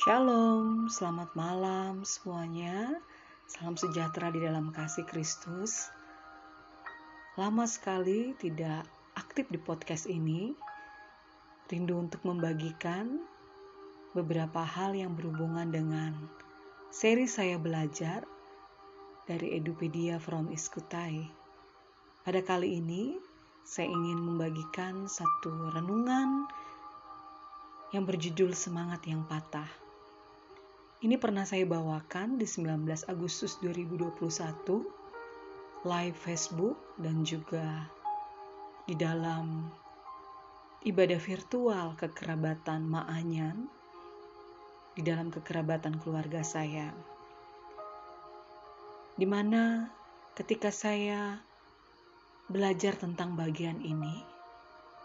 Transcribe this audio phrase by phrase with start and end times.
[0.00, 2.96] Shalom, selamat malam semuanya.
[3.44, 5.92] Salam sejahtera di dalam kasih Kristus.
[7.36, 10.56] Lama sekali tidak aktif di podcast ini.
[11.68, 13.20] Rindu untuk membagikan
[14.16, 16.16] beberapa hal yang berhubungan dengan
[16.88, 18.24] seri saya belajar
[19.28, 21.28] dari Edupedia from Iskutai.
[22.24, 23.20] Pada kali ini,
[23.68, 26.48] saya ingin membagikan satu renungan
[27.92, 29.89] yang berjudul Semangat yang Patah.
[31.00, 34.20] Ini pernah saya bawakan di 19 Agustus 2021
[35.88, 37.88] live Facebook dan juga
[38.84, 39.64] di dalam
[40.84, 43.64] ibadah virtual kekerabatan Ma'anyan
[44.92, 46.92] di dalam kekerabatan keluarga saya.
[49.16, 49.88] Di mana
[50.36, 51.40] ketika saya
[52.52, 54.20] belajar tentang bagian ini,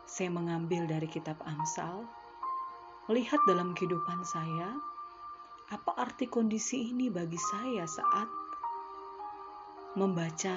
[0.03, 2.03] saya mengambil dari kitab Amsal,
[3.07, 4.75] melihat dalam kehidupan saya
[5.65, 8.29] apa arti kondisi ini bagi saya saat
[9.97, 10.53] membaca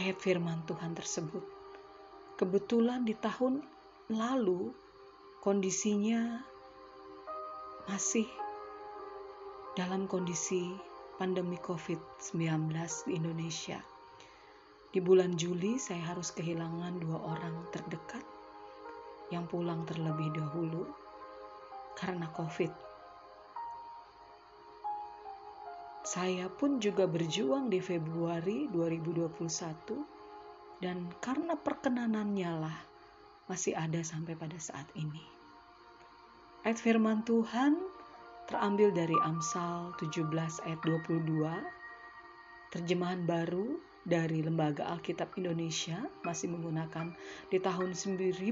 [0.00, 1.44] ayat firman Tuhan tersebut.
[2.40, 3.60] Kebetulan di tahun
[4.08, 4.72] lalu
[5.44, 6.40] kondisinya
[7.84, 8.24] masih
[9.76, 10.72] dalam kondisi
[11.20, 12.72] pandemi COVID-19
[13.04, 13.76] di Indonesia.
[14.88, 18.24] Di bulan Juli saya harus kehilangan dua orang terdekat
[19.28, 20.88] yang pulang terlebih dahulu
[21.92, 22.87] karena COVID
[26.08, 32.78] Saya pun juga berjuang di Februari 2021 dan karena perkenanannya lah
[33.44, 35.20] masih ada sampai pada saat ini.
[36.64, 37.76] Ayat firman Tuhan
[38.48, 40.32] terambil dari Amsal 17
[40.64, 41.44] ayat 22,
[42.72, 43.76] terjemahan baru
[44.08, 47.12] dari Lembaga Alkitab Indonesia masih menggunakan
[47.52, 48.48] di tahun 1974.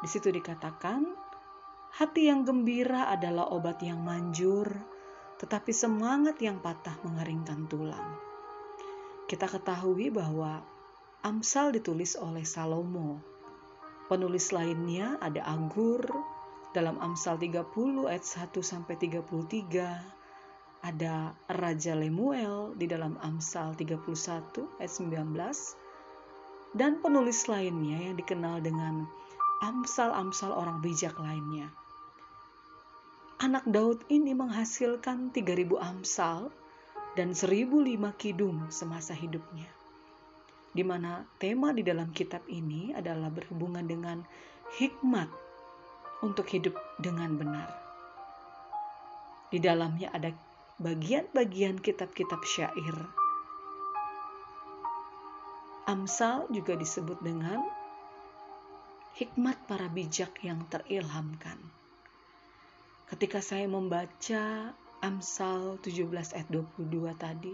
[0.00, 1.28] Di situ dikatakan,
[1.90, 4.70] Hati yang gembira adalah obat yang manjur,
[5.42, 8.14] tetapi semangat yang patah mengeringkan tulang.
[9.26, 10.62] Kita ketahui bahwa
[11.26, 13.18] Amsal ditulis oleh Salomo.
[14.06, 16.02] Penulis lainnya ada Agur
[16.70, 17.66] dalam Amsal 30
[18.06, 20.86] ayat 1 sampai 33.
[20.86, 25.36] Ada Raja Lemuel di dalam Amsal 31 ayat 19
[26.74, 29.04] dan penulis lainnya yang dikenal dengan
[29.60, 31.68] amsal-amsal orang bijak lainnya.
[33.40, 36.52] Anak Daud ini menghasilkan 3000 amsal
[37.16, 39.64] dan 1005 kidung semasa hidupnya.
[40.76, 44.28] Di mana tema di dalam kitab ini adalah berhubungan dengan
[44.76, 45.32] hikmat
[46.20, 47.72] untuk hidup dengan benar.
[49.48, 50.36] Di dalamnya ada
[50.76, 52.96] bagian-bagian kitab-kitab syair.
[55.88, 57.64] Amsal juga disebut dengan
[59.16, 61.79] hikmat para bijak yang terilhamkan.
[63.10, 64.70] Ketika saya membaca
[65.02, 67.50] Amsal 17 ayat 22 tadi,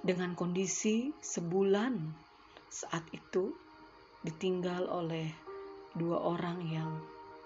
[0.00, 2.00] dengan kondisi sebulan
[2.72, 3.52] saat itu
[4.24, 5.28] ditinggal oleh
[5.92, 6.96] dua orang yang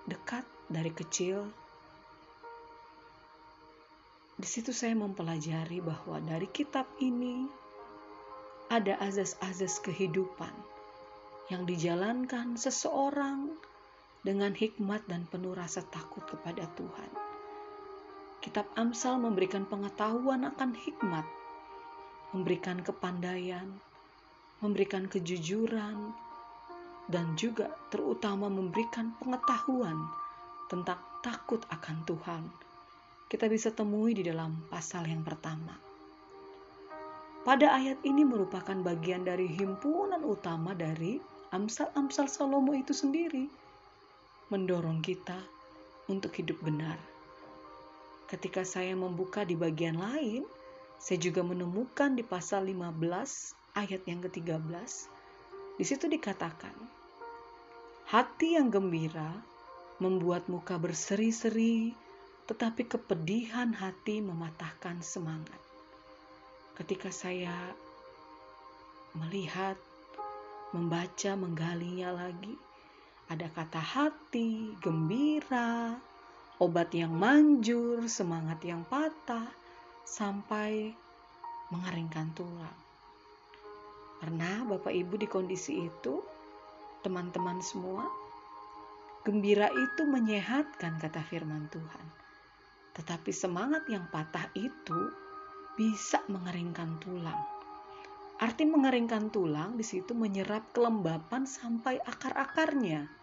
[0.06, 1.50] dekat dari kecil.
[4.38, 7.50] Di situ saya mempelajari bahwa dari kitab ini
[8.70, 10.54] ada azas-azas kehidupan
[11.50, 13.52] yang dijalankan seseorang
[14.22, 17.10] dengan hikmat dan penuh rasa takut kepada Tuhan.
[18.42, 21.26] Kitab Amsal memberikan pengetahuan akan hikmat,
[22.34, 23.66] memberikan kepandaian,
[24.62, 26.14] memberikan kejujuran,
[27.10, 29.98] dan juga terutama memberikan pengetahuan
[30.70, 32.42] tentang takut akan Tuhan.
[33.26, 35.74] Kita bisa temui di dalam pasal yang pertama.
[37.42, 41.18] Pada ayat ini merupakan bagian dari himpunan utama dari
[41.50, 43.50] Amsal-amsal Salomo itu sendiri
[44.52, 45.40] mendorong kita
[46.12, 47.00] untuk hidup benar.
[48.28, 50.44] Ketika saya membuka di bagian lain,
[51.00, 52.92] saya juga menemukan di pasal 15
[53.72, 54.92] ayat yang ke-13.
[55.80, 56.76] Di situ dikatakan,
[58.12, 59.40] hati yang gembira
[59.96, 61.96] membuat muka berseri-seri,
[62.44, 65.60] tetapi kepedihan hati mematahkan semangat.
[66.76, 67.52] Ketika saya
[69.16, 69.76] melihat
[70.72, 72.56] membaca, menggalinya lagi.
[73.32, 75.96] Ada kata hati, gembira,
[76.60, 79.48] obat yang manjur, semangat yang patah,
[80.04, 80.92] sampai
[81.72, 82.76] mengeringkan tulang.
[84.20, 86.20] Pernah Bapak Ibu di kondisi itu,
[87.00, 88.04] teman-teman semua,
[89.24, 92.06] gembira itu menyehatkan kata firman Tuhan.
[93.00, 95.08] Tetapi semangat yang patah itu
[95.80, 97.40] bisa mengeringkan tulang.
[98.44, 103.21] Arti mengeringkan tulang di situ menyerap kelembapan sampai akar-akarnya.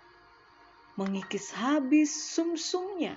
[0.95, 3.13] Mengikis habis sumsumnya,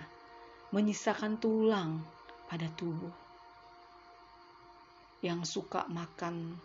[0.75, 2.05] menyisakan tulang
[2.51, 3.13] pada tubuh.
[5.23, 6.59] Yang suka makan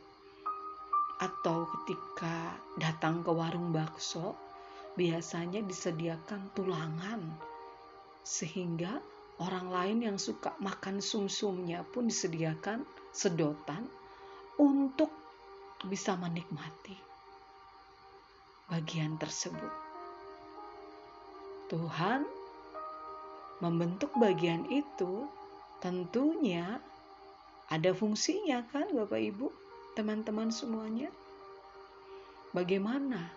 [1.22, 4.34] atau ketika datang ke warung bakso,
[4.98, 7.22] biasanya disediakan tulangan,
[8.26, 8.98] sehingga
[9.38, 12.82] orang lain yang suka makan sumsumnya pun disediakan
[13.14, 13.86] sedotan
[14.58, 15.14] untuk
[15.86, 16.98] bisa menikmati
[18.68, 19.87] bagian tersebut.
[21.68, 22.24] Tuhan
[23.60, 25.28] membentuk bagian itu
[25.84, 26.80] tentunya
[27.68, 29.68] ada fungsinya kan Bapak Ibu?
[29.98, 31.10] teman-teman semuanya,
[32.54, 33.34] bagaimana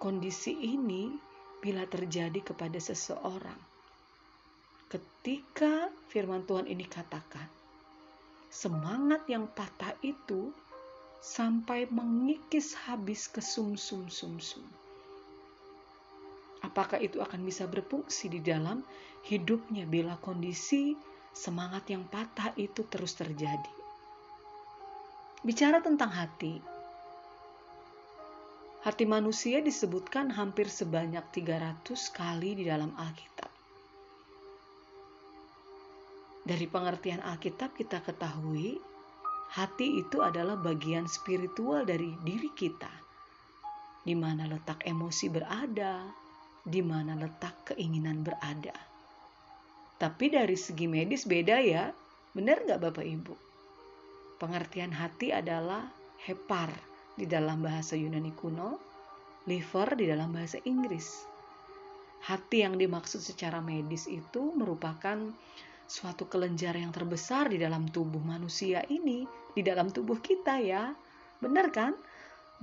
[0.00, 1.12] kondisi ini
[1.60, 3.60] bila terjadi kepada seseorang?
[4.88, 7.44] Ketika firman Tuhan ini katakan,
[8.48, 10.48] semangat yang patah itu
[11.20, 14.64] sampai mengikis habis ke sum-sum-sum-sum.
[16.74, 18.82] Apakah itu akan bisa berfungsi di dalam
[19.30, 20.98] hidupnya bila kondisi
[21.30, 23.74] semangat yang patah itu terus terjadi?
[25.46, 26.58] Bicara tentang hati,
[28.82, 33.54] hati manusia disebutkan hampir sebanyak 300 kali di dalam Alkitab.
[36.42, 38.82] Dari pengertian Alkitab kita ketahui,
[39.54, 42.90] hati itu adalah bagian spiritual dari diri kita.
[44.02, 46.23] Di mana letak emosi berada,
[46.64, 48.72] di mana letak keinginan berada.
[50.00, 51.92] Tapi dari segi medis beda ya,
[52.32, 53.34] benar nggak Bapak Ibu?
[54.40, 55.86] Pengertian hati adalah
[56.24, 56.72] hepar
[57.14, 58.80] di dalam bahasa Yunani kuno,
[59.46, 61.28] liver di dalam bahasa Inggris.
[62.24, 65.20] Hati yang dimaksud secara medis itu merupakan
[65.84, 70.96] suatu kelenjar yang terbesar di dalam tubuh manusia ini, di dalam tubuh kita ya.
[71.38, 71.92] Benar kan?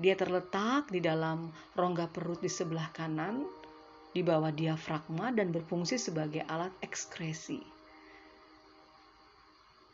[0.02, 3.46] Dia terletak di dalam rongga perut di sebelah kanan,
[4.12, 7.60] di bawah diafragma dan berfungsi sebagai alat ekskresi.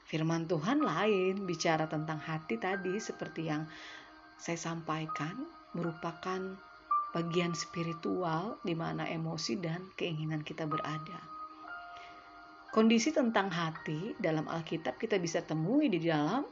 [0.08, 3.68] Firman Tuhan lain bicara tentang hati tadi seperti yang
[4.40, 5.36] saya sampaikan
[5.76, 6.58] merupakan
[7.12, 11.20] bagian spiritual di mana emosi dan keinginan kita berada.
[12.72, 16.46] Kondisi tentang hati dalam Alkitab kita bisa temui di dalam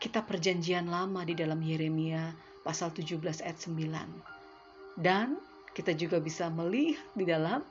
[0.00, 2.32] kitab perjanjian lama di dalam Yeremia
[2.64, 4.96] pasal 17 ayat 9.
[4.96, 5.36] Dan
[5.76, 7.62] kita juga bisa melihat di dalam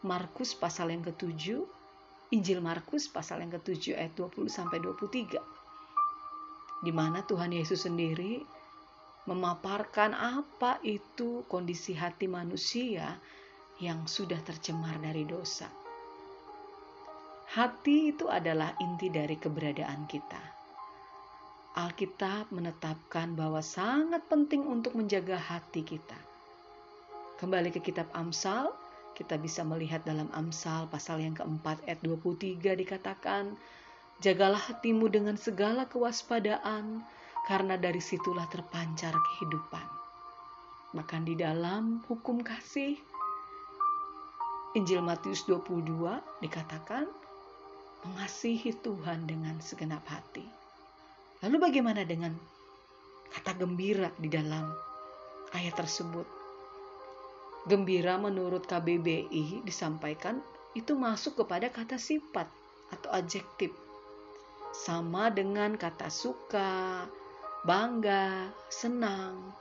[0.00, 1.80] Markus pasal yang ketujuh
[2.30, 5.34] Injil Markus pasal yang ke-7 ayat 20 sampai 23.
[6.86, 8.38] Di mana Tuhan Yesus sendiri
[9.26, 13.18] memaparkan apa itu kondisi hati manusia
[13.82, 15.66] yang sudah tercemar dari dosa.
[17.50, 20.38] Hati itu adalah inti dari keberadaan kita.
[21.82, 26.29] Alkitab menetapkan bahwa sangat penting untuk menjaga hati kita.
[27.40, 28.68] Kembali ke kitab Amsal
[29.16, 33.52] kita bisa melihat dalam Amsal pasal yang keempat ayat 23 dikatakan,
[34.20, 37.00] Jagalah hatimu dengan segala kewaspadaan,
[37.48, 39.88] karena dari situlah terpancar kehidupan.
[40.96, 42.96] Bahkan di dalam hukum kasih,
[44.76, 47.08] Injil Matius 22 dikatakan,
[48.04, 50.44] mengasihi Tuhan dengan segenap hati.
[51.44, 52.32] Lalu bagaimana dengan
[53.32, 54.72] kata gembira di dalam
[55.52, 56.39] ayat tersebut?
[57.68, 60.40] Gembira menurut KBBI disampaikan
[60.72, 62.48] itu masuk kepada kata sifat
[62.88, 63.74] atau adjektif.
[64.72, 67.04] Sama dengan kata suka,
[67.66, 69.52] bangga, senang.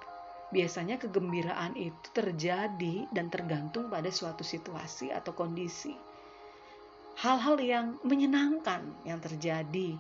[0.50, 5.94] Biasanya kegembiraan itu terjadi dan tergantung pada suatu situasi atau kondisi.
[7.20, 10.00] Hal-hal yang menyenangkan yang terjadi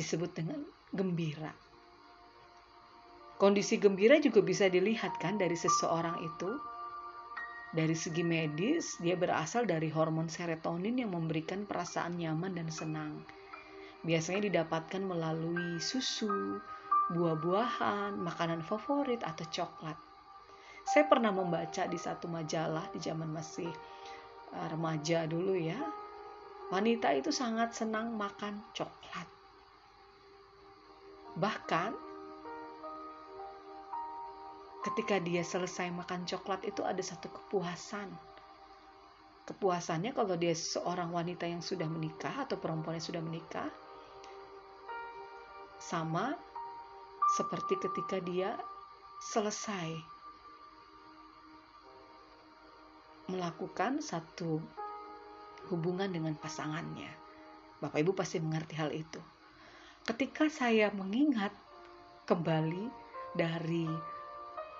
[0.00, 0.64] disebut dengan
[0.96, 1.52] gembira.
[3.40, 6.60] Kondisi gembira juga bisa dilihat kan dari seseorang itu.
[7.72, 13.24] Dari segi medis, dia berasal dari hormon serotonin yang memberikan perasaan nyaman dan senang.
[14.04, 16.60] Biasanya didapatkan melalui susu,
[17.16, 19.96] buah-buahan, makanan favorit, atau coklat.
[20.84, 23.72] Saya pernah membaca di satu majalah di zaman masih
[24.52, 25.80] eh, remaja dulu ya.
[26.68, 29.28] Wanita itu sangat senang makan coklat.
[31.40, 32.09] Bahkan
[34.80, 38.08] ketika dia selesai makan coklat itu ada satu kepuasan.
[39.44, 43.68] Kepuasannya kalau dia seorang wanita yang sudah menikah atau perempuan yang sudah menikah,
[45.80, 46.36] sama
[47.34, 48.54] seperti ketika dia
[49.20, 49.96] selesai
[53.30, 54.58] melakukan satu
[55.70, 57.10] hubungan dengan pasangannya.
[57.80, 59.20] Bapak Ibu pasti mengerti hal itu.
[60.04, 61.54] Ketika saya mengingat
[62.26, 62.90] kembali
[63.36, 63.86] dari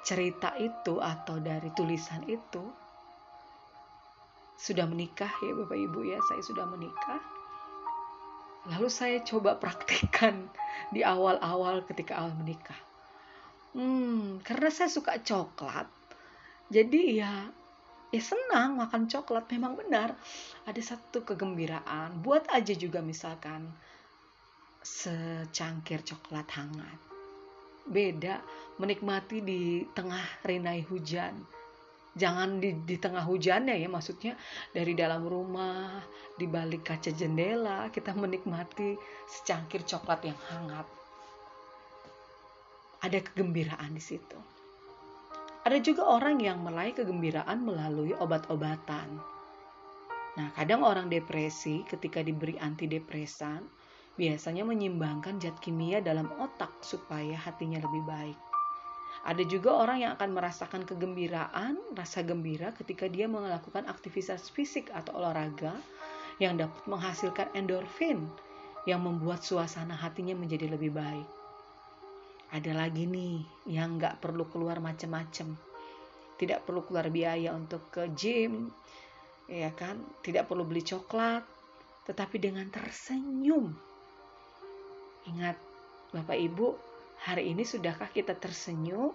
[0.01, 2.65] cerita itu atau dari tulisan itu
[4.61, 7.21] sudah menikah ya Bapak Ibu ya, saya sudah menikah.
[8.69, 10.53] Lalu saya coba praktikkan
[10.95, 12.77] di awal-awal ketika awal menikah.
[13.73, 15.89] Hmm, karena saya suka coklat.
[16.69, 17.49] Jadi ya
[18.11, 20.19] ya senang makan coklat memang benar
[20.67, 23.71] ada satu kegembiraan buat aja juga misalkan
[24.83, 27.10] secangkir coklat hangat
[27.87, 28.41] beda
[28.81, 31.37] menikmati di tengah rinai hujan.
[32.11, 34.35] Jangan di, di tengah hujannya ya maksudnya
[34.75, 36.03] dari dalam rumah
[36.35, 38.99] di balik kaca jendela kita menikmati
[39.31, 40.87] secangkir coklat yang hangat.
[43.01, 44.39] Ada kegembiraan di situ.
[45.61, 49.09] Ada juga orang yang meraih kegembiraan melalui obat-obatan.
[50.41, 53.80] Nah kadang orang depresi ketika diberi antidepresan
[54.21, 58.37] biasanya menyimbangkan zat kimia dalam otak supaya hatinya lebih baik.
[59.25, 65.17] Ada juga orang yang akan merasakan kegembiraan, rasa gembira ketika dia melakukan aktivitas fisik atau
[65.17, 65.73] olahraga
[66.37, 68.29] yang dapat menghasilkan endorfin
[68.85, 71.29] yang membuat suasana hatinya menjadi lebih baik.
[72.53, 73.41] Ada lagi nih
[73.73, 75.57] yang nggak perlu keluar macam-macam,
[76.37, 78.73] tidak perlu keluar biaya untuk ke gym,
[79.49, 81.45] ya kan, tidak perlu beli coklat,
[82.09, 83.90] tetapi dengan tersenyum
[85.29, 85.61] Ingat,
[86.17, 86.73] Bapak Ibu,
[87.29, 89.13] hari ini sudahkah kita tersenyum?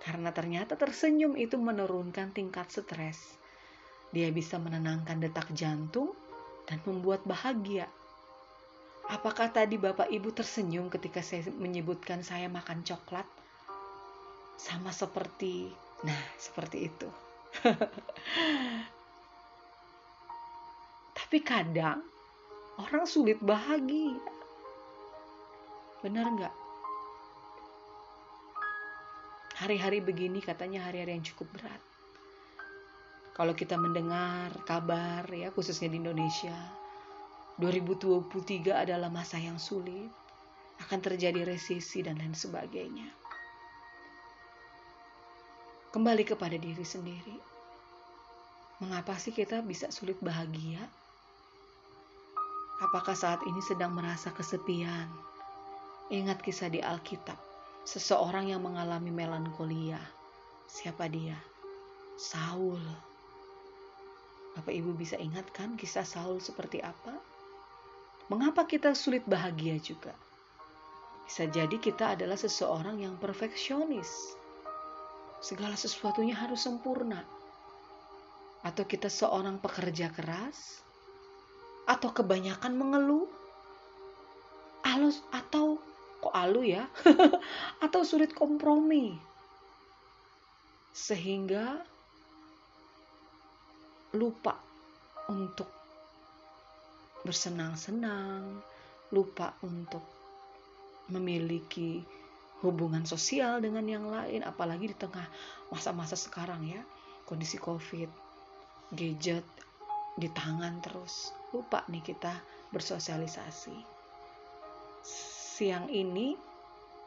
[0.00, 3.36] Karena ternyata tersenyum itu menurunkan tingkat stres.
[4.08, 6.16] Dia bisa menenangkan detak jantung
[6.64, 7.84] dan membuat bahagia.
[9.12, 13.28] Apakah tadi Bapak Ibu tersenyum ketika saya menyebutkan saya makan coklat?
[14.56, 15.68] Sama seperti,
[16.08, 17.08] nah, seperti itu.
[21.20, 22.00] Tapi kadang
[22.80, 24.16] orang sulit bahagia
[26.06, 26.54] Benar nggak?
[29.58, 31.82] Hari-hari begini katanya hari-hari yang cukup berat.
[33.34, 36.54] Kalau kita mendengar kabar ya khususnya di Indonesia,
[37.58, 40.06] 2023 adalah masa yang sulit,
[40.86, 43.10] akan terjadi resesi dan lain sebagainya.
[45.90, 47.34] Kembali kepada diri sendiri.
[48.78, 50.86] Mengapa sih kita bisa sulit bahagia?
[52.78, 55.34] Apakah saat ini sedang merasa kesepian?
[56.06, 57.34] Ingat kisah di Alkitab,
[57.82, 59.98] seseorang yang mengalami melankolia.
[60.70, 61.34] Siapa dia?
[62.14, 62.78] Saul.
[64.54, 67.10] Bapak Ibu bisa ingatkan kisah Saul seperti apa?
[68.30, 70.14] Mengapa kita sulit bahagia juga?
[71.26, 74.38] Bisa jadi kita adalah seseorang yang perfeksionis.
[75.42, 77.18] Segala sesuatunya harus sempurna.
[78.62, 80.86] Atau kita seorang pekerja keras?
[81.82, 83.26] Atau kebanyakan mengeluh?
[85.34, 85.82] Atau
[86.26, 86.90] kok alu ya?
[87.86, 89.14] Atau sulit kompromi?
[90.90, 91.78] Sehingga
[94.18, 94.58] lupa
[95.30, 95.70] untuk
[97.22, 98.58] bersenang-senang,
[99.14, 100.02] lupa untuk
[101.14, 102.02] memiliki
[102.66, 105.30] hubungan sosial dengan yang lain, apalagi di tengah
[105.70, 106.82] masa-masa sekarang ya,
[107.22, 108.10] kondisi COVID,
[108.98, 109.46] gadget
[110.18, 112.34] di tangan terus, lupa nih kita
[112.74, 113.94] bersosialisasi
[115.56, 116.36] siang ini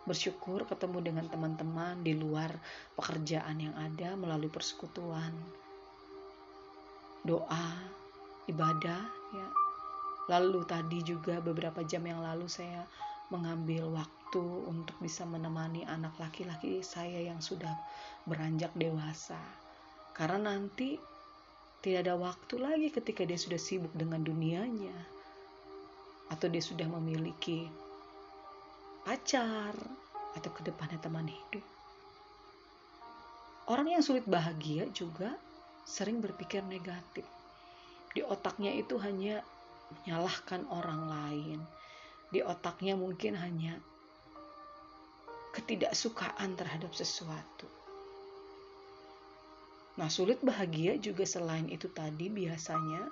[0.10, 2.50] bersyukur ketemu dengan teman-teman di luar
[2.98, 5.29] pekerjaan yang ada melalui persekutuan.
[7.22, 7.70] Doa
[8.50, 9.06] ibadah
[9.38, 9.48] ya.
[10.34, 12.89] Lalu tadi juga beberapa jam yang lalu saya
[13.29, 17.77] mengambil waktu untuk bisa menemani anak laki-laki saya yang sudah
[18.25, 19.38] beranjak dewasa.
[20.18, 20.98] Karena nanti
[21.86, 24.98] tidak ada waktu lagi ketika dia sudah sibuk dengan dunianya
[26.34, 27.70] atau dia sudah memiliki
[29.09, 29.73] pacar,
[30.37, 31.65] atau ke depannya teman hidup.
[33.65, 35.33] Orang yang sulit bahagia juga
[35.81, 37.25] sering berpikir negatif.
[38.13, 39.41] Di otaknya itu hanya
[39.89, 41.59] menyalahkan orang lain.
[42.29, 43.81] Di otaknya mungkin hanya
[45.57, 47.65] ketidaksukaan terhadap sesuatu.
[49.97, 53.09] Nah, sulit bahagia juga selain itu tadi biasanya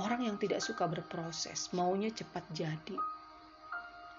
[0.00, 2.96] orang yang tidak suka berproses, maunya cepat jadi,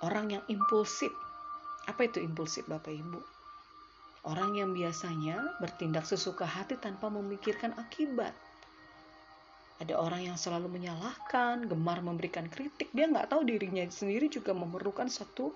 [0.03, 1.13] Orang yang impulsif.
[1.87, 3.19] Apa itu impulsif Bapak Ibu?
[4.25, 8.33] Orang yang biasanya bertindak sesuka hati tanpa memikirkan akibat.
[9.77, 12.89] Ada orang yang selalu menyalahkan, gemar memberikan kritik.
[12.95, 15.53] Dia nggak tahu dirinya sendiri juga memerlukan satu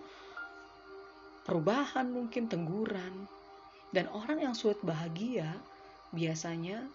[1.50, 3.26] perubahan mungkin teguran.
[3.90, 5.50] Dan orang yang sulit bahagia
[6.14, 6.86] biasanya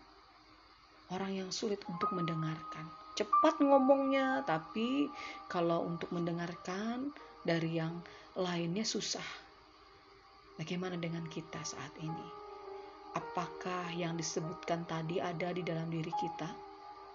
[1.11, 2.87] orang yang sulit untuk mendengarkan.
[3.19, 5.11] Cepat ngomongnya, tapi
[5.51, 7.11] kalau untuk mendengarkan
[7.45, 8.01] dari yang
[8.35, 9.25] lainnya susah.
[10.57, 12.27] Bagaimana dengan kita saat ini?
[13.15, 16.51] Apakah yang disebutkan tadi ada di dalam diri kita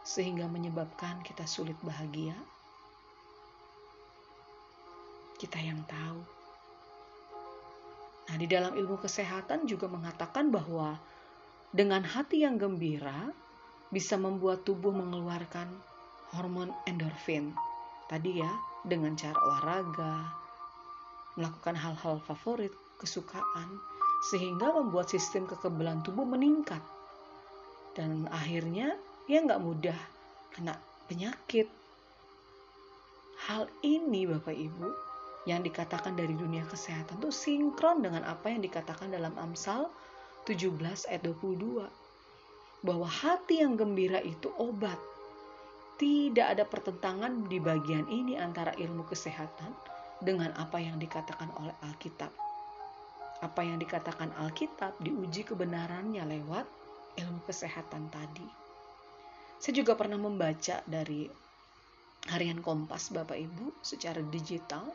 [0.08, 2.38] sehingga menyebabkan kita sulit bahagia?
[5.36, 6.22] Kita yang tahu.
[8.30, 10.96] Nah, di dalam ilmu kesehatan juga mengatakan bahwa
[11.74, 13.34] dengan hati yang gembira
[13.90, 15.66] bisa membuat tubuh mengeluarkan
[16.38, 17.52] hormon endorfin.
[18.06, 18.52] Tadi ya,
[18.88, 20.16] dengan cara olahraga,
[21.40, 23.80] melakukan hal-hal favorit, kesukaan,
[24.28, 26.84] sehingga membuat sistem kekebalan tubuh meningkat.
[27.96, 28.96] Dan akhirnya
[29.32, 30.00] ya nggak mudah
[30.52, 30.76] kena
[31.08, 31.68] penyakit.
[33.48, 34.88] Hal ini Bapak Ibu
[35.48, 39.88] yang dikatakan dari dunia kesehatan itu sinkron dengan apa yang dikatakan dalam Amsal
[40.46, 41.88] 17 ayat 22.
[42.84, 45.00] Bahwa hati yang gembira itu obat.
[46.00, 49.76] Tidak ada pertentangan di bagian ini antara ilmu kesehatan
[50.24, 52.32] dengan apa yang dikatakan oleh Alkitab.
[53.44, 56.64] Apa yang dikatakan Alkitab diuji kebenarannya lewat
[57.20, 58.48] ilmu kesehatan tadi.
[59.60, 61.28] Saya juga pernah membaca dari
[62.32, 64.88] harian Kompas Bapak Ibu secara digital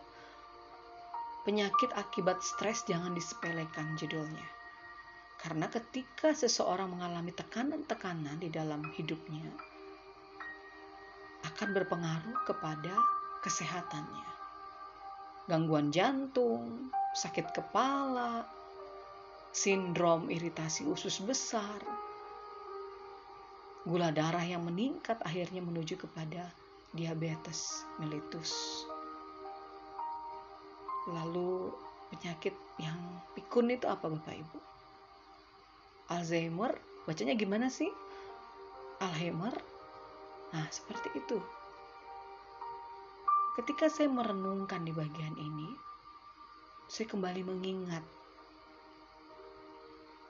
[1.44, 4.48] Penyakit akibat stres jangan disepelekan judulnya.
[5.36, 9.52] Karena ketika seseorang mengalami tekanan-tekanan di dalam hidupnya,
[11.44, 12.94] akan berpengaruh kepada
[13.44, 14.28] kesehatannya.
[15.44, 18.48] Gangguan jantung, sakit kepala,
[19.52, 21.78] sindrom iritasi usus besar,
[23.84, 26.48] gula darah yang meningkat akhirnya menuju kepada
[26.96, 28.50] diabetes mellitus.
[31.04, 31.68] Lalu
[32.08, 32.96] penyakit yang
[33.36, 34.58] pikun itu apa Bapak Ibu?
[36.08, 36.72] Alzheimer,
[37.04, 37.92] bacanya gimana sih?
[39.04, 39.73] Alzheimer?
[40.54, 41.42] Nah, seperti itu.
[43.58, 45.74] Ketika saya merenungkan di bagian ini,
[46.86, 48.06] saya kembali mengingat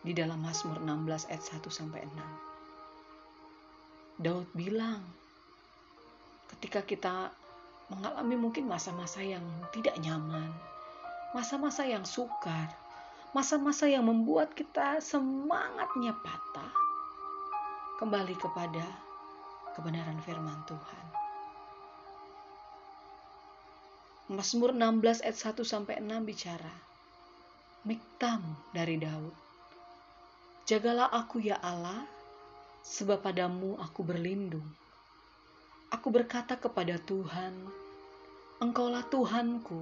[0.05, 4.25] di dalam Mazmur 16 ayat 1 sampai 6.
[4.25, 5.05] Daud bilang,
[6.57, 7.33] ketika kita
[7.93, 9.45] mengalami mungkin masa-masa yang
[9.77, 10.49] tidak nyaman,
[11.37, 12.73] masa-masa yang sukar,
[13.37, 16.73] masa-masa yang membuat kita semangatnya patah.
[18.01, 18.85] Kembali kepada
[19.75, 21.07] kebenaran firman Tuhan.
[24.33, 26.75] Mazmur 16 ayat 1 sampai 6 bicara
[27.85, 28.41] Miktam
[28.73, 29.37] dari Daud.
[30.65, 32.09] Jagalah aku ya Allah,
[32.81, 34.65] sebab padamu aku berlindung
[35.95, 37.55] Aku berkata kepada Tuhan,
[38.59, 39.79] Engkaulah Tuhanku,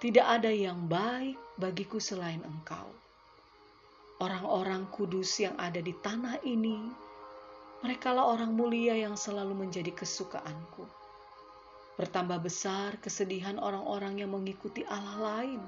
[0.00, 2.88] tidak ada yang baik bagiku selain Engkau.
[4.16, 6.88] Orang-orang kudus yang ada di tanah ini,
[7.80, 10.84] merekalah orang mulia yang selalu menjadi kesukaanku.
[11.96, 15.60] Bertambah besar kesedihan orang-orang yang mengikuti Allah lain.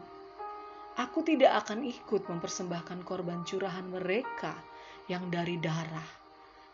[1.00, 4.52] Aku tidak akan ikut mempersembahkan korban curahan mereka
[5.08, 6.08] yang dari darah.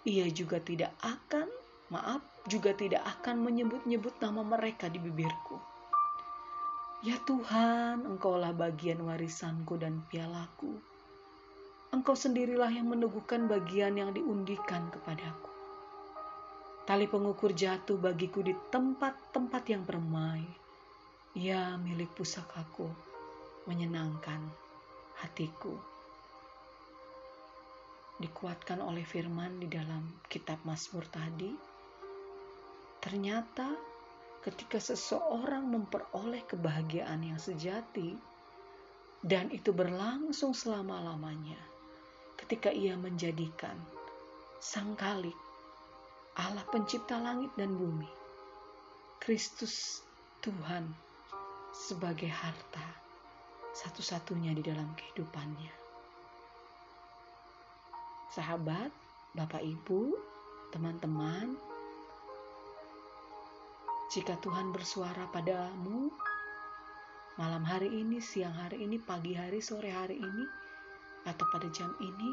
[0.07, 1.47] Ia juga tidak akan
[1.95, 5.59] maaf, juga tidak akan menyebut-nyebut nama mereka di bibirku.
[7.07, 10.98] Ya Tuhan, Engkaulah bagian warisanku dan pialaku.
[11.89, 15.49] Engkau sendirilah yang meneguhkan bagian yang diundikan kepadaku.
[16.85, 20.45] Tali pengukur jatuh bagiku di tempat-tempat yang permai.
[21.33, 22.89] Ya milik pusakaku,
[23.69, 24.41] menyenangkan
[25.21, 25.77] hatiku.
[28.21, 31.53] Dikuatkan oleh firman di dalam kitab Mazmur tadi,
[32.99, 33.79] Ternyata,
[34.43, 38.19] ketika seseorang memperoleh kebahagiaan yang sejati,
[39.23, 41.59] dan itu berlangsung selama-lamanya,
[42.49, 43.77] ketika ia menjadikan
[44.57, 45.37] Sang Kalik,
[46.41, 48.09] Allah Pencipta langit dan bumi,
[49.21, 50.01] Kristus
[50.41, 50.89] Tuhan
[51.77, 52.89] sebagai harta
[53.77, 55.69] satu-satunya di dalam kehidupannya.
[58.33, 58.97] Sahabat,
[59.37, 60.17] Bapak Ibu,
[60.73, 61.53] teman-teman,
[64.09, 66.09] jika Tuhan bersuara padamu
[67.37, 70.45] malam hari ini, siang hari ini, pagi hari, sore hari ini,
[71.29, 72.33] atau pada jam ini,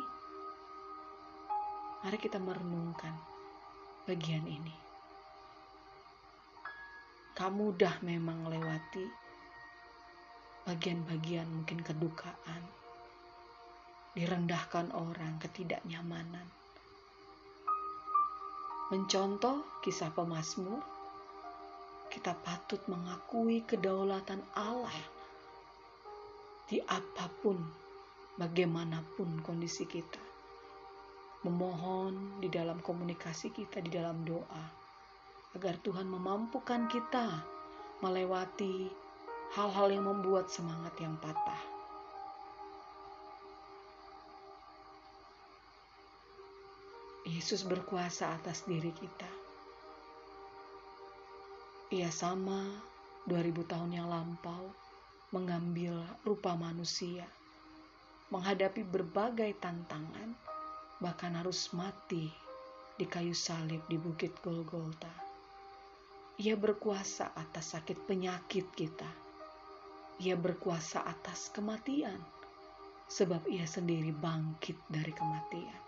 [1.99, 3.11] mari kita merenungkan
[4.07, 4.71] bagian ini.
[7.35, 9.03] Kamu dah memang melewati
[10.63, 12.63] bagian-bagian mungkin kedukaan,
[14.15, 16.47] direndahkan orang, ketidaknyamanan.
[18.95, 20.79] Mencontoh kisah pemazmur
[22.15, 24.95] kita patut mengakui kedaulatan Allah
[26.71, 27.59] di apa pun,
[28.35, 30.19] bagaimanapun kondisi kita.
[31.47, 34.65] Memohon di dalam komunikasi kita, di dalam doa,
[35.55, 37.45] agar Tuhan memampukan kita
[38.03, 38.91] melewati
[39.55, 41.61] hal-hal yang membuat semangat yang patah.
[47.25, 49.29] Yesus berkuasa atas diri kita.
[51.93, 52.59] Ia sama
[53.29, 54.69] 2000 tahun yang lampau
[55.31, 57.25] mengambil rupa manusia
[58.35, 60.35] menghadapi berbagai tantangan,
[60.99, 62.27] bahkan harus mati
[62.99, 65.07] di kayu salib di Bukit Golgota.
[66.43, 69.07] Ia berkuasa atas sakit penyakit kita.
[70.19, 72.19] Ia berkuasa atas kematian,
[73.07, 75.81] sebab ia sendiri bangkit dari kematian.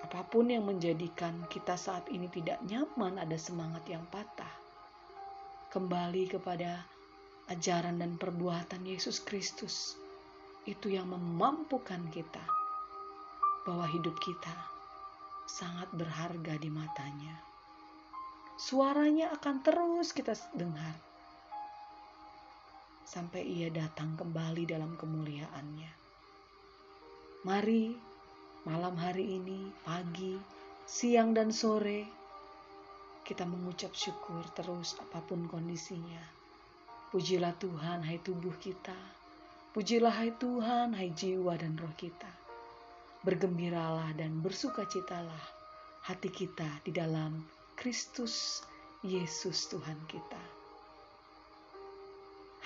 [0.00, 4.52] Apa pun yang menjadikan kita saat ini tidak nyaman, ada semangat yang patah.
[5.68, 6.93] Kembali kepada
[7.52, 9.98] ajaran dan perbuatan Yesus Kristus,
[10.64, 12.44] itu yang memampukan kita
[13.68, 14.54] bahwa hidup kita
[15.44, 17.36] sangat berharga di matanya.
[18.56, 20.94] Suaranya akan terus kita dengar
[23.04, 25.92] sampai ia datang kembali dalam kemuliaannya.
[27.44, 27.84] Mari
[28.64, 30.40] malam hari ini, pagi,
[30.88, 32.08] siang, dan sore,
[33.24, 36.43] kita mengucap syukur terus apa pun kondisinya.
[37.14, 38.98] Pujilah Tuhan, hai tubuh kita.
[39.70, 42.26] Pujilah hai Tuhan, hai jiwa dan roh kita.
[43.22, 45.46] Bergembiralah dan bersukacitalah
[46.10, 47.38] hati kita di dalam
[47.78, 48.66] Kristus
[49.06, 50.42] Yesus Tuhan kita.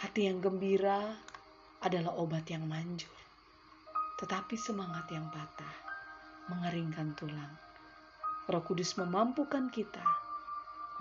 [0.01, 1.13] Hati yang gembira
[1.85, 3.13] adalah obat yang manjur,
[4.17, 5.77] tetapi semangat yang patah
[6.49, 7.53] mengeringkan tulang.
[8.49, 10.09] Roh Kudus memampukan kita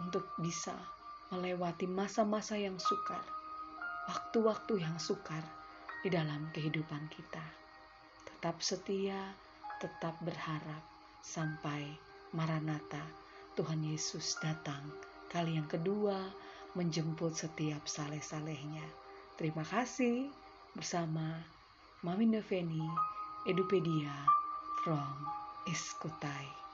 [0.03, 0.75] untuk bisa
[1.31, 3.36] melewati masa-masa yang sukar,
[4.07, 5.43] waktu-waktu yang sukar
[6.01, 7.43] di dalam kehidupan kita.
[8.23, 9.19] Tetap setia,
[9.83, 10.83] tetap berharap
[11.19, 11.83] sampai
[12.31, 13.03] Maranatha
[13.59, 14.79] Tuhan Yesus datang
[15.27, 16.31] kali yang kedua
[16.79, 18.85] menjemput setiap saleh-salehnya.
[19.35, 20.31] Terima kasih
[20.71, 21.43] bersama
[22.05, 22.85] Mami Noveni
[23.43, 24.13] Edupedia
[24.85, 25.13] from
[25.67, 26.66] Escotai.